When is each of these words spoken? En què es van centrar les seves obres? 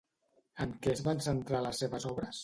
En 0.63 0.71
què 0.85 0.93
es 0.93 1.03
van 1.07 1.21
centrar 1.25 1.61
les 1.67 1.83
seves 1.85 2.09
obres? 2.13 2.39